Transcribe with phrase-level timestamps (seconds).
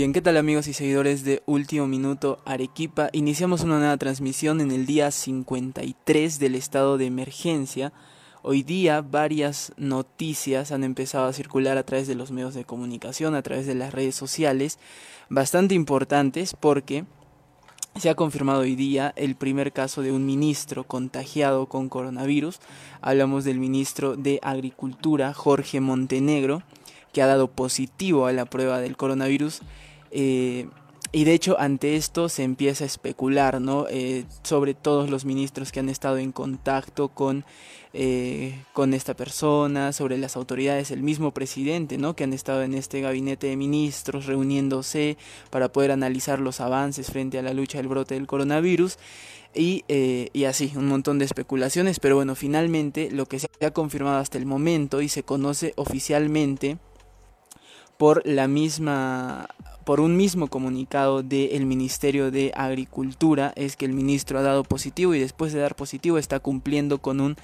[0.00, 3.10] Bien, ¿qué tal amigos y seguidores de Último Minuto Arequipa?
[3.12, 7.92] Iniciamos una nueva transmisión en el día 53 del estado de emergencia.
[8.40, 13.34] Hoy día varias noticias han empezado a circular a través de los medios de comunicación,
[13.34, 14.78] a través de las redes sociales,
[15.28, 17.04] bastante importantes porque
[17.94, 22.58] se ha confirmado hoy día el primer caso de un ministro contagiado con coronavirus.
[23.02, 26.62] Hablamos del ministro de Agricultura, Jorge Montenegro
[27.12, 29.60] que ha dado positivo a la prueba del coronavirus.
[30.10, 30.68] Eh,
[31.12, 33.86] y de hecho ante esto se empieza a especular ¿no?
[33.90, 37.44] Eh, sobre todos los ministros que han estado en contacto con,
[37.92, 42.14] eh, con esta persona, sobre las autoridades, el mismo presidente ¿no?
[42.14, 45.16] que han estado en este gabinete de ministros reuniéndose
[45.50, 48.98] para poder analizar los avances frente a la lucha del brote del coronavirus.
[49.52, 49.84] Y,
[50.32, 54.38] y, así, un montón de especulaciones, pero bueno, finalmente lo que se ha confirmado hasta
[54.38, 56.78] el momento y se conoce oficialmente
[58.00, 59.46] por la misma
[59.90, 65.16] por un mismo comunicado del Ministerio de Agricultura es que el ministro ha dado positivo
[65.16, 67.34] y después de dar positivo está cumpliendo con un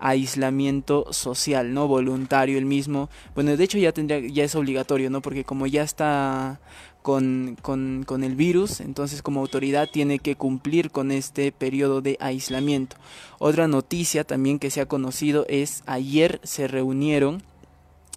[0.00, 1.86] aislamiento social, ¿no?
[1.86, 3.08] Voluntario el mismo.
[3.36, 5.22] Bueno, de hecho ya tendría, ya es obligatorio, ¿no?
[5.22, 6.58] Porque como ya está
[7.02, 12.16] con, con, con el virus, entonces como autoridad tiene que cumplir con este periodo de
[12.18, 12.96] aislamiento.
[13.38, 17.44] Otra noticia también que se ha conocido es ayer se reunieron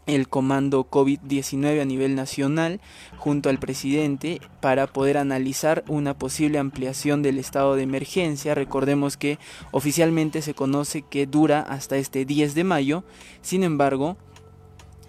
[0.05, 2.79] el comando COVID-19 a nivel nacional
[3.17, 8.55] junto al presidente para poder analizar una posible ampliación del estado de emergencia.
[8.55, 9.39] Recordemos que
[9.71, 13.03] oficialmente se conoce que dura hasta este 10 de mayo,
[13.41, 14.17] sin embargo,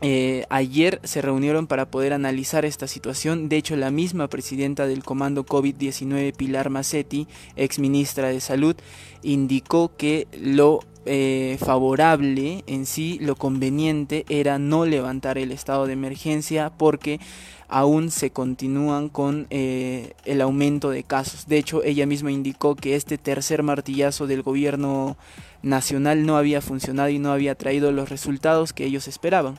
[0.02, 3.48] eh, ayer se reunieron para poder analizar esta situación.
[3.48, 8.76] De hecho, la misma presidenta del Comando COVID-19, Pilar Macetti, ex ministra de Salud,
[9.22, 15.94] indicó que lo eh, favorable en sí, lo conveniente era no levantar el estado de
[15.94, 17.20] emergencia porque
[17.68, 21.46] aún se continúan con eh, el aumento de casos.
[21.46, 25.16] De hecho, ella misma indicó que este tercer martillazo del gobierno
[25.62, 29.58] nacional no había funcionado y no había traído los resultados que ellos esperaban.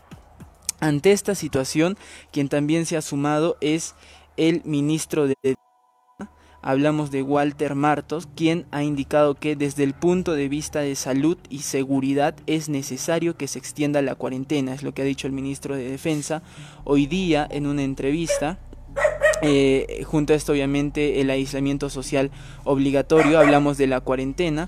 [0.80, 1.98] Ante esta situación,
[2.32, 3.96] quien también se ha sumado es
[4.38, 5.58] el ministro de
[6.68, 11.38] hablamos de Walter Martos, quien ha indicado que desde el punto de vista de salud
[11.50, 15.34] y seguridad es necesario que se extienda la cuarentena, es lo que ha dicho el
[15.34, 16.42] ministro de Defensa
[16.84, 18.60] hoy día en una entrevista.
[19.44, 22.32] Eh, junto a esto obviamente el aislamiento social
[22.66, 24.68] obligatorio, hablamos de la cuarentena,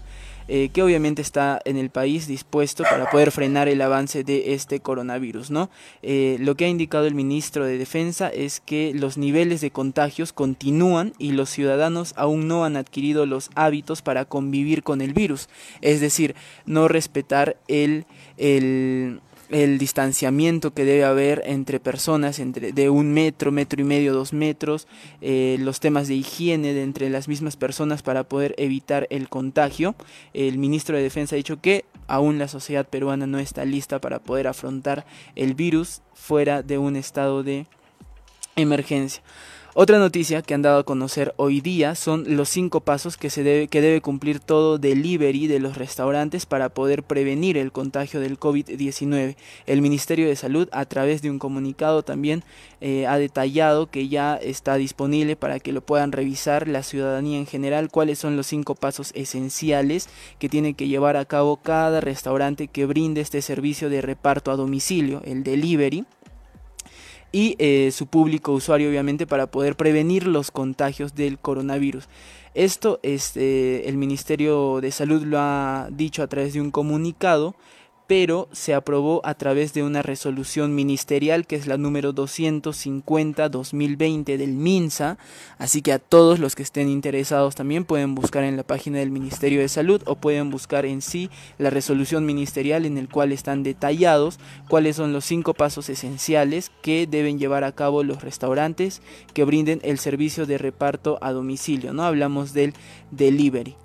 [0.51, 4.79] eh, que obviamente está en el país dispuesto para poder frenar el avance de este
[4.79, 5.51] coronavirus.
[5.51, 5.69] ¿no?
[6.01, 10.33] Eh, lo que ha indicado el ministro de Defensa es que los niveles de contagios
[10.33, 15.49] continúan y los ciudadanos aún no han adquirido los hábitos para convivir con el virus,
[15.81, 16.33] es decir,
[16.65, 18.05] no respetar el,
[18.37, 24.13] el el distanciamiento que debe haber entre personas entre de un metro, metro y medio,
[24.13, 24.87] dos metros,
[25.21, 29.95] eh, los temas de higiene de entre las mismas personas para poder evitar el contagio.
[30.33, 34.19] El ministro de Defensa ha dicho que aún la sociedad peruana no está lista para
[34.19, 35.05] poder afrontar
[35.35, 37.65] el virus fuera de un estado de
[38.55, 39.23] emergencia.
[39.75, 43.43] Otra noticia que han dado a conocer hoy día son los cinco pasos que, se
[43.43, 48.39] debe, que debe cumplir todo delivery de los restaurantes para poder prevenir el contagio del
[48.39, 49.35] COVID-19.
[49.67, 52.43] El Ministerio de Salud a través de un comunicado también
[52.81, 57.45] eh, ha detallado que ya está disponible para que lo puedan revisar la ciudadanía en
[57.45, 60.09] general cuáles son los cinco pasos esenciales
[60.39, 64.55] que tiene que llevar a cabo cada restaurante que brinde este servicio de reparto a
[64.55, 66.05] domicilio, el delivery
[67.31, 72.07] y eh, su público usuario obviamente para poder prevenir los contagios del coronavirus.
[72.55, 77.55] Esto este, el Ministerio de Salud lo ha dicho a través de un comunicado
[78.09, 84.53] pero se aprobó a través de una resolución ministerial que es la número 250-2020 del
[84.53, 85.19] MINSA,
[85.59, 89.11] así que a todos los que estén interesados también pueden buscar en la página del
[89.11, 91.29] Ministerio de Salud o pueden buscar en sí
[91.59, 97.05] la resolución ministerial en el cual están detallados cuáles son los cinco pasos esenciales que
[97.05, 99.03] deben llevar a cabo los restaurantes
[99.35, 102.01] que brinden el servicio de reparto a domicilio, ¿no?
[102.01, 102.73] Hablamos del
[103.11, 103.75] delivery.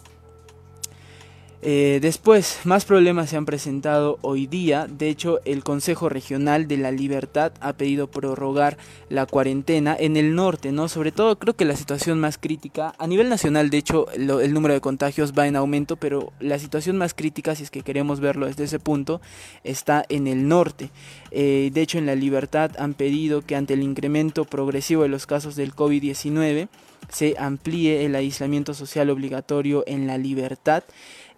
[1.66, 4.86] Eh, después, más problemas se han presentado hoy día.
[4.86, 8.76] De hecho, el Consejo Regional de la Libertad ha pedido prorrogar
[9.08, 10.88] la cuarentena en el norte, ¿no?
[10.88, 14.74] Sobre todo, creo que la situación más crítica, a nivel nacional, de hecho, el número
[14.74, 18.44] de contagios va en aumento, pero la situación más crítica, si es que queremos verlo
[18.44, 19.22] desde ese punto,
[19.62, 20.90] está en el norte.
[21.30, 25.26] Eh, de hecho, en la Libertad han pedido que ante el incremento progresivo de los
[25.26, 26.68] casos del COVID-19
[27.08, 30.84] se amplíe el aislamiento social obligatorio en la Libertad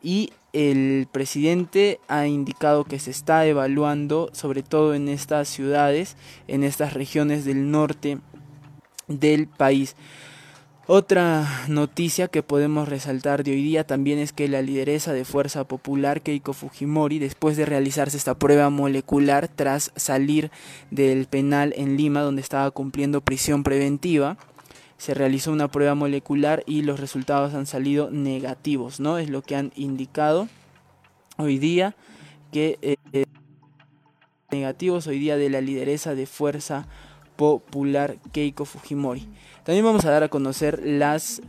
[0.02, 6.16] y el presidente ha indicado que se está evaluando, sobre todo en estas ciudades,
[6.48, 8.18] en estas regiones del norte
[9.08, 9.96] del país.
[10.88, 15.64] Otra noticia que podemos resaltar de hoy día también es que la lideresa de Fuerza
[15.64, 20.52] Popular, Keiko Fujimori, después de realizarse esta prueba molecular tras salir
[20.92, 24.38] del penal en Lima, donde estaba cumpliendo prisión preventiva,
[24.98, 29.18] se realizó una prueba molecular y los resultados han salido negativos, ¿no?
[29.18, 30.48] Es lo que han indicado
[31.36, 31.94] hoy día
[32.52, 33.24] que eh,
[34.50, 36.86] negativos hoy día de la lideresa de Fuerza
[37.36, 39.28] Popular Keiko Fujimori.
[39.64, 41.42] También vamos a dar a conocer las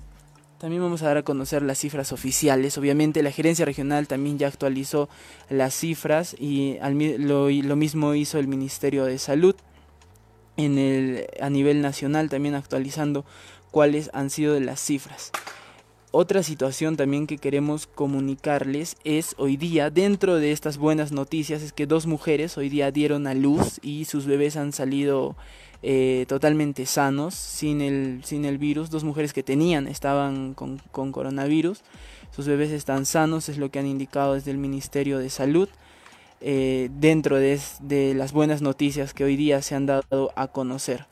[0.57, 2.79] también vamos a dar a conocer las cifras oficiales.
[2.79, 5.07] Obviamente la gerencia regional también ya actualizó
[5.49, 6.77] las cifras y
[7.19, 9.55] lo, lo mismo hizo el Ministerio de Salud
[10.57, 13.25] en el, a nivel nacional también actualizando
[13.71, 15.31] cuáles han sido las cifras.
[16.11, 21.73] Otra situación también que queremos comunicarles es hoy día, dentro de estas buenas noticias, es
[21.73, 25.35] que dos mujeres hoy día dieron a luz y sus bebés han salido
[25.83, 28.89] eh, totalmente sanos, sin el, sin el virus.
[28.89, 30.79] Dos mujeres que tenían, estaban con,
[31.11, 31.83] coronavirus.
[32.35, 35.69] Sus bebés están sanos, es lo que han indicado desde el Ministerio de Salud.
[36.39, 37.59] Eh, dentro de,
[38.15, 41.05] las buenas noticias que hoy día se han dado a conocer.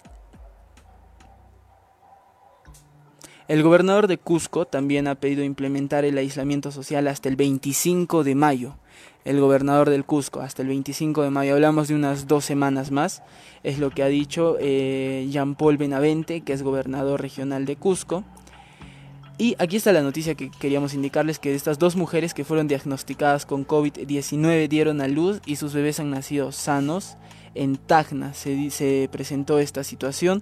[3.48, 8.36] El gobernador de Cusco también ha pedido implementar el aislamiento social hasta el 25 de
[8.36, 8.75] mayo.
[9.24, 13.24] El gobernador del Cusco, hasta el 25 de mayo, hablamos de unas dos semanas más,
[13.63, 18.24] es lo que ha dicho eh, Jean-Paul Benavente, que es gobernador regional de Cusco.
[19.37, 23.45] Y aquí está la noticia que queríamos indicarles, que estas dos mujeres que fueron diagnosticadas
[23.45, 27.17] con COVID-19 dieron a luz y sus bebés han nacido sanos.
[27.53, 30.41] En Tacna se, se presentó esta situación.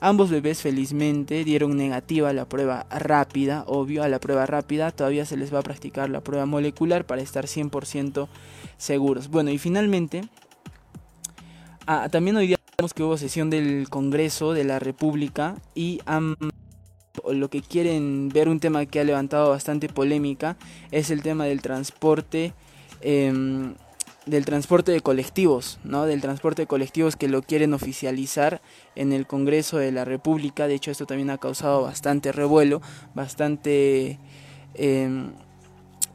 [0.00, 4.90] Ambos bebés felizmente dieron negativa a la prueba rápida, obvio, a la prueba rápida.
[4.90, 8.26] Todavía se les va a practicar la prueba molecular para estar 100%
[8.76, 9.28] seguros.
[9.28, 10.22] Bueno, y finalmente,
[11.86, 12.56] ah, también hoy día
[12.96, 16.00] que hubo sesión del Congreso de la República y
[17.30, 20.56] lo que quieren ver un tema que ha levantado bastante polémica
[20.90, 22.54] es el tema del transporte
[23.00, 23.74] em,
[24.26, 26.06] del transporte de colectivos, ¿no?
[26.06, 28.62] Del transporte de colectivos que lo quieren oficializar
[28.94, 30.68] en el Congreso de la República.
[30.68, 32.80] De hecho, esto también ha causado bastante revuelo,
[33.14, 34.20] bastante
[34.74, 35.32] em,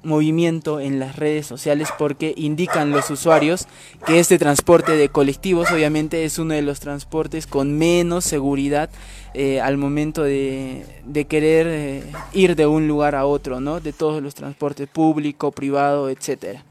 [0.08, 3.68] movimiento en las redes sociales porque indican los usuarios
[4.06, 8.90] que este transporte de colectivos obviamente es uno de los transportes con menos seguridad
[9.34, 10.84] eh, al momento de,
[11.30, 13.80] querer eh, ir de un lugar a otro, ¿no?
[13.80, 16.64] De todos los transportes público, privado, etcétera.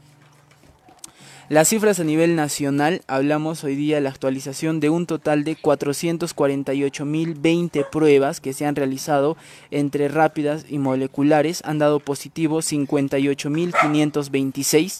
[1.49, 5.55] Las cifras a nivel nacional, hablamos hoy día de la actualización de un total de
[5.55, 9.37] 448.020 pruebas que se han realizado
[9.71, 14.99] entre rápidas y moleculares, han dado positivo 58.526.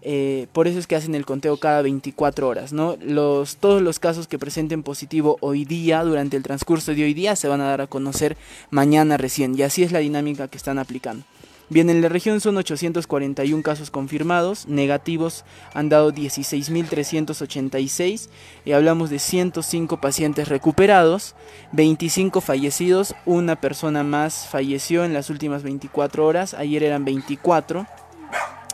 [0.04, 2.98] Eh, por eso es que hacen el conteo cada 24 horas, ¿no?
[3.02, 7.36] Los, todos los casos que presenten positivo hoy día, durante el transcurso de hoy día,
[7.36, 8.38] se van a dar a conocer
[8.70, 9.58] mañana recién.
[9.58, 11.26] Y así es la dinámica que están aplicando.
[11.70, 18.28] Bien, en la región son 841 casos confirmados, negativos han dado 16.386
[18.66, 21.36] y hablamos de 105 pacientes recuperados,
[21.72, 27.88] 25 fallecidos, una persona más falleció en las últimas 24 horas, ayer eran 24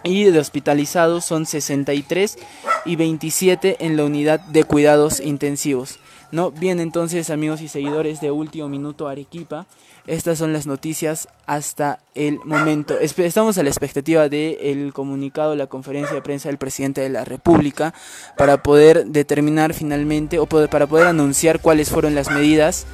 [0.04, 2.40] y de hospitalizados son 63
[2.86, 6.00] y 27 en la unidad de cuidados intensivos.
[6.32, 9.66] No, bien entonces amigos y seguidores de Último Minuto Arequipa,
[10.06, 13.00] estas son las noticias hasta el momento.
[13.00, 17.96] Estamos a la expectativa del comunicado, la conferencia de prensa del presidente de la República
[18.38, 22.86] para poder determinar finalmente o para poder anunciar cuáles fueron las medidas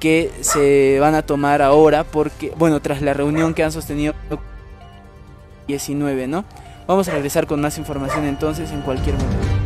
[0.00, 4.14] que se van a tomar ahora porque, bueno, tras la reunión que han sostenido
[5.66, 6.46] 19, ¿no?
[6.86, 9.57] Vamos a regresar con más información entonces en cualquier momento.